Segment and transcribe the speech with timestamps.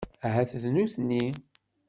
[0.25, 1.25] Ahat d nutni.